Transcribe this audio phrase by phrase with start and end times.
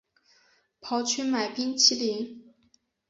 [0.79, 2.55] 跑去买冰淇淋